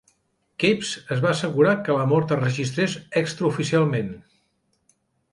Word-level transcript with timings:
Kappes 0.61 0.93
es 1.15 1.19
va 1.25 1.29
assegurar 1.33 1.75
que 1.87 1.97
la 1.97 2.07
mort 2.13 2.33
es 2.35 2.39
registrés 2.43 2.95
"extraoficialment". 3.21 4.09